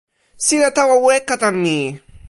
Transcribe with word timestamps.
sina 0.45 0.67
tawa 0.75 0.95
weka 1.05 1.35
tan 1.41 1.55
mi. 1.63 1.77